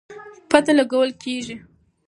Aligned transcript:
پته 0.49 0.71
لګول 0.77 1.09
کېږي. 1.21 1.55